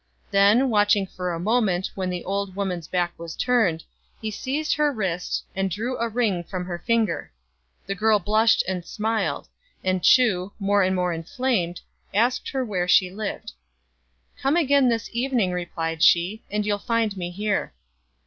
Then, 0.31 0.71
watching 0.71 1.05
for 1.05 1.31
a 1.31 1.39
mo 1.39 1.61
ment 1.61 1.91
when 1.93 2.09
the 2.09 2.25
old 2.25 2.55
woman's 2.55 2.87
back 2.87 3.13
was 3.19 3.35
turned, 3.35 3.83
he 4.19 4.31
seized 4.31 4.73
her 4.73 4.91
wrist 4.91 5.43
and 5.55 5.69
drew 5.69 5.95
a 5.99 6.09
ring 6.09 6.43
from 6.43 6.65
her 6.65 6.83
ringer. 6.89 7.31
The 7.85 7.93
girl 7.93 8.17
blushed 8.17 8.63
and 8.67 8.83
smiled; 8.83 9.47
and 9.83 10.01
Chu, 10.01 10.53
more 10.59 10.81
and 10.81 10.95
more 10.95 11.13
inflamed, 11.13 11.81
asked 12.15 12.49
her 12.49 12.65
where 12.65 12.87
she 12.87 13.11
lived." 13.11 13.51
Come 14.41 14.55
again 14.55 14.89
this 14.89 15.07
evening," 15.13 15.51
replied 15.51 16.01
she, 16.01 16.41
"and 16.49 16.65
you'll 16.65 16.79
find 16.79 17.15
me 17.15 17.29
here." 17.29 17.71